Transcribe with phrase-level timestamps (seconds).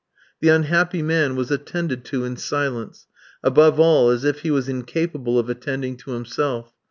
[0.39, 3.05] The unhappy man was attended to in silence,
[3.43, 6.73] above all if he was incapable of attending to himself.